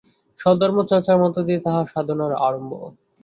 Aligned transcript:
স্বধর্ম-চর্চার 0.39 1.17
মধ্য 1.23 1.37
দিয়া 1.47 1.63
তাঁহার 1.65 1.85
সাধনার 1.93 2.31
আরম্ভ। 2.39 2.71